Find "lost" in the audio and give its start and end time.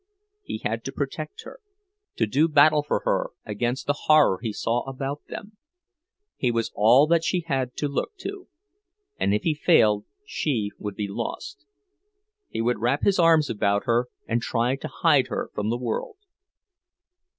11.07-11.67